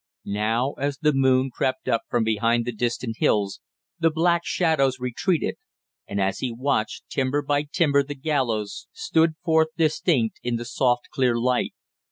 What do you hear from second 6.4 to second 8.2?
watched, timber by timber the